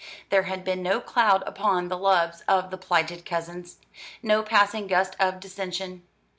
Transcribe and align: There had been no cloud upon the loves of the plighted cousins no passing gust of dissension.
There 0.29 0.41
had 0.49 0.63
been 0.63 0.81
no 0.81 0.99
cloud 0.99 1.43
upon 1.45 1.87
the 1.87 1.95
loves 1.95 2.41
of 2.47 2.71
the 2.71 2.77
plighted 2.79 3.23
cousins 3.23 3.77
no 4.23 4.41
passing 4.41 4.87
gust 4.87 5.15
of 5.19 5.39
dissension. 5.39 6.01